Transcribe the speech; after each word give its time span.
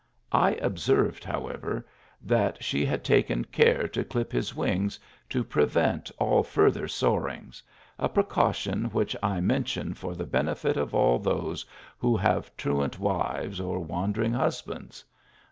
I 0.31 0.53
observed, 0.63 1.23
however, 1.23 1.85
that 2.23 2.63
she 2.63 2.85
had 2.85 3.03
taken 3.03 3.45
care 3.45 3.87
to 3.89 4.03
clip 4.03 4.31
his 4.31 4.55
wings 4.55 4.99
to 5.29 5.43
prevent 5.43 6.09
all 6.17 6.41
future 6.41 6.87
soarings; 6.87 7.61
a 7.99 8.09
precaution 8.09 8.85
which 8.85 9.15
I 9.21 9.41
mention 9.41 9.93
for 9.93 10.15
the 10.15 10.25
benefit 10.25 10.75
of 10.75 10.95
all 10.95 11.19
those 11.19 11.67
who 11.99 12.17
have 12.17 12.57
truant 12.57 12.97
wives 12.97 13.59
or 13.59 13.77
wan 13.79 14.11
dering 14.11 14.33
husbands. 14.33 15.05